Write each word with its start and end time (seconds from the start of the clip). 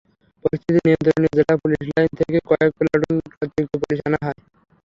পরিস্থিতি 0.45 0.79
নিয়ন্ত্রণে 0.85 1.29
জেলা 1.37 1.55
পুলিশ 1.61 1.81
লাইন 1.89 2.11
থেকে 2.19 2.37
কয়েক 2.49 2.71
প্লাটুন 2.77 3.15
অতিরিক্ত 3.35 3.73
পুলিশ 3.81 3.99
আনা 4.07 4.19
হয়। 4.25 4.39